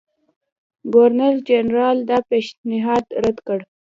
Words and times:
ګورنرجنرال 0.93 1.97
دا 2.09 2.17
پېشنهاد 2.29 3.05
رد 3.23 3.37
کړ. 3.47 3.59